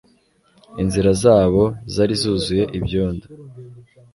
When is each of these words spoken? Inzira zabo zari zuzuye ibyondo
Inzira 0.81 1.11
zabo 1.23 1.63
zari 1.93 2.13
zuzuye 2.21 2.63
ibyondo 2.77 3.25